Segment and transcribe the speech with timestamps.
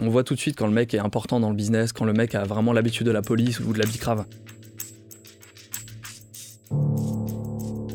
[0.00, 2.12] On voit tout de suite quand le mec est important dans le business, quand le
[2.12, 4.26] mec a vraiment l'habitude de la police ou de la bicrave.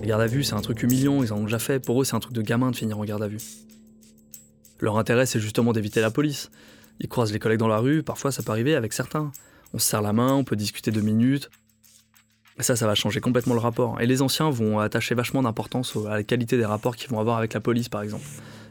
[0.02, 1.82] Les gardes à vue, c'est un truc humiliant, ils en ont déjà fait.
[1.82, 3.40] Pour eux, c'est un truc de gamin de finir en garde à vue.
[4.80, 6.50] Leur intérêt, c'est justement d'éviter la police.
[7.02, 9.34] Ils croisent les collègues dans la rue, parfois ça peut arriver avec certains.
[9.74, 11.50] On se serre la main, on peut discuter deux minutes.
[12.60, 14.00] Ça, ça va changer complètement le rapport.
[14.00, 17.38] Et les anciens vont attacher vachement d'importance à la qualité des rapports qu'ils vont avoir
[17.38, 18.26] avec la police, par exemple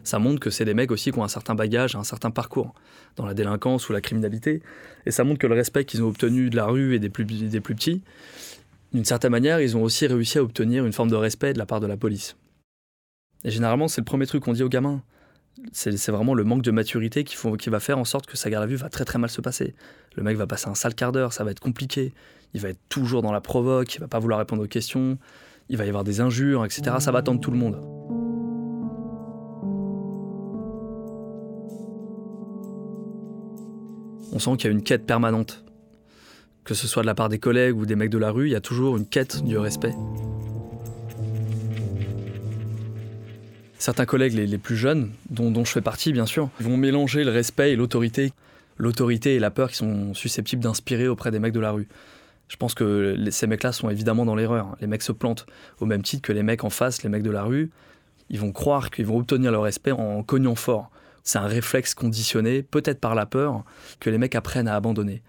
[0.09, 2.75] ça montre que c'est des mecs aussi qui ont un certain bagage, un certain parcours
[3.17, 4.63] dans la délinquance ou la criminalité.
[5.05, 7.27] Et ça montre que le respect qu'ils ont obtenu de la rue et des plus,
[7.27, 8.03] petits,
[8.95, 11.67] d'une certaine manière, ils ont aussi réussi à obtenir une forme de respect de la
[11.67, 12.37] part de la police.
[13.45, 15.03] Et généralement, c'est le premier truc qu'on dit aux gamins.
[15.73, 18.65] C'est vraiment le manque de maturité qui, qui va faire en sorte que sa garde
[18.65, 19.75] à vue va très très mal se passer.
[20.17, 22.15] Le mec va passer un sale quart d'heure, ça va être compliqué.
[22.55, 25.19] Il va être toujours dans la provoque, il va pas vouloir répondre aux questions,
[25.69, 26.97] il va y avoir des injures, etc.
[27.01, 28.18] Ça va attendre tout le monde.
[34.33, 35.65] On sent qu'il y a une quête permanente.
[36.65, 38.53] Que ce soit de la part des collègues ou des mecs de la rue, il
[38.53, 39.95] y a toujours une quête du respect.
[43.79, 47.73] Certains collègues, les, plus jeunes, dont, je fais partie bien sûr, vont mélanger le respect
[47.73, 48.33] et l'autorité.
[48.77, 51.89] L'autorité et la peur qui sont susceptibles d'inspirer auprès des mecs de la rue.
[52.49, 54.77] Je pense que ces mecs-là sont évidemment dans l'erreur.
[54.81, 55.47] Les mecs se plantent
[55.81, 57.71] au même titre que les mecs en face, les mecs de la rue.
[58.31, 60.91] Ils vont croire qu'ils vont obtenir leur respect en cognant fort.
[61.25, 63.65] C'est un réflexe conditionné, peut-être par la peur,
[64.01, 65.23] que les mecs apprennent à abandonner.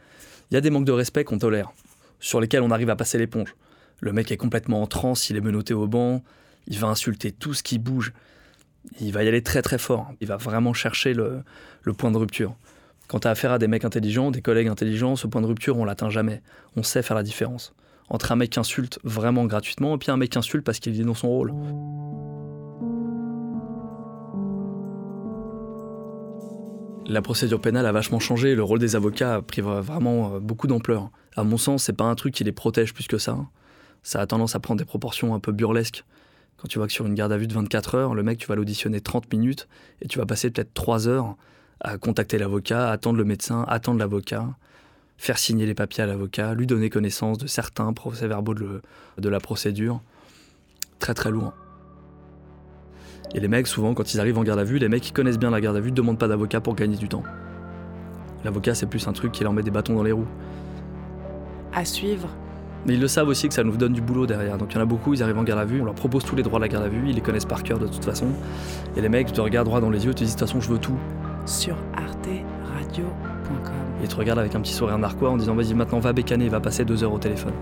[0.50, 1.72] Il y a des manques de respect qu'on tolère,
[2.20, 3.56] sur lesquels on arrive à passer l'éponge.
[4.00, 6.24] Le mec est complètement en transe, il est menotté au banc,
[6.68, 8.14] il va insulter tout ce qui bouge.
[9.02, 10.12] Il va y aller très très fort.
[10.22, 11.44] Il va vraiment chercher le,
[11.98, 12.56] point de rupture.
[13.08, 15.86] Quand tu affaire à des mecs intelligents, des collègues intelligents, ce point de rupture, on
[15.86, 16.42] l'atteint jamais.
[16.76, 17.74] On sait faire la différence
[18.10, 21.00] entre un mec qui insulte vraiment gratuitement et puis un mec qui insulte parce qu'il
[21.00, 21.54] est dans son rôle.
[27.10, 30.68] La procédure pénale a vachement changé, le rôle des avocats a pris vraiment euh, beaucoup
[30.68, 31.10] d'ampleur.
[31.36, 33.36] À mon sens, c'est pas un truc qui les protège plus que ça.
[34.04, 36.06] Ça a tendance à prendre des proportions un peu burlesques.
[36.58, 38.46] Quand tu vois que sur une garde à vue de 24 heures, le mec, tu
[38.46, 39.68] vas l'auditionner 30 minutes
[40.04, 41.36] et tu vas passer peut-être 3 heures
[41.80, 44.46] à contacter l'avocat, attendre le médecin, attendre l'avocat,
[45.18, 48.84] faire signer les papiers à l'avocat, lui donner connaissance de certains procès-verbaux de,
[49.18, 50.00] de la procédure.
[51.00, 51.54] Très très lourd.
[53.36, 55.38] Et les mecs, souvent, quand ils arrivent en garde à vue, les mecs qui connaissent
[55.38, 57.24] bien la garde à vue ne demandent pas d'avocat pour gagner du temps.
[58.44, 60.28] L'avocat, c'est plus un truc qui leur met des bâtons dans les roues.
[61.74, 62.30] À suivre.
[62.86, 64.58] Mais ils le savent aussi que ça nous donne du boulot derrière.
[64.58, 66.24] Donc il y en a beaucoup, ils arrivent en garde à vue, on leur propose
[66.24, 68.06] tous les droits de la garde à vue, ils les connaissent par cœur de toute
[68.06, 68.28] façon.
[68.96, 70.70] Et les mecs te regardent droit dans les yeux, te disent de toute façon je
[70.70, 70.98] veux tout.
[71.46, 73.74] Sur arteradio.com.
[74.00, 76.48] Et ils te regardent avec un petit sourire narquois en disant vas-y maintenant va bécaner,
[76.48, 77.54] va passer deux heures au téléphone.